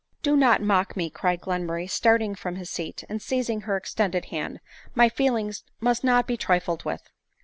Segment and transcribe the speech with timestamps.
[0.21, 4.25] 55" Do not mock me," cried Glenmurray starting from his seat, and seizing her extended
[4.33, 4.59] hand;
[4.95, 7.03] "my feelings must not be trifled with."